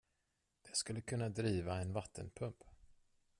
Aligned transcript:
Det 0.61 0.75
skulle 0.77 1.01
kunna 1.01 1.29
driva 1.29 1.81
en 1.81 1.93
vattenpump. 1.93 2.63